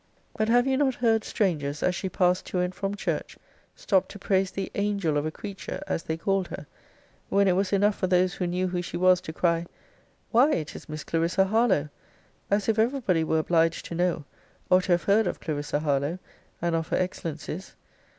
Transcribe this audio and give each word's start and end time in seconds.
But 0.35 0.49
have 0.49 0.65
you 0.65 0.77
not 0.77 0.95
heard 0.95 1.23
strangers, 1.23 1.83
as 1.83 1.93
she 1.93 2.09
passed 2.09 2.47
to 2.47 2.59
and 2.59 2.73
from 2.73 2.95
church, 2.95 3.37
stop 3.75 4.07
to 4.07 4.17
praise 4.17 4.49
the 4.49 4.71
angel 4.73 5.15
of 5.15 5.27
a 5.27 5.31
creature, 5.31 5.79
as 5.85 6.01
they 6.01 6.17
called 6.17 6.47
her; 6.47 6.65
when 7.29 7.47
it 7.47 7.55
was 7.55 7.71
enough 7.71 7.93
for 7.99 8.07
those 8.07 8.33
who 8.33 8.47
knew 8.47 8.67
who 8.69 8.81
she 8.81 8.97
was, 8.97 9.21
to 9.21 9.31
cry, 9.31 9.67
Why, 10.31 10.53
it 10.53 10.75
is 10.75 10.89
Miss 10.89 11.03
Clarissa 11.03 11.45
Harlowe! 11.45 11.89
as 12.49 12.67
if 12.67 12.79
every 12.79 13.01
body 13.01 13.23
were 13.23 13.37
obliged 13.37 13.85
to 13.85 13.93
know, 13.93 14.25
or 14.71 14.81
to 14.81 14.93
have 14.93 15.03
heard 15.03 15.27
of 15.27 15.39
Clarissa 15.39 15.81
Harlowe, 15.81 16.17
and 16.63 16.73
of 16.75 16.87
her 16.87 16.97
excellencies. 16.97 17.75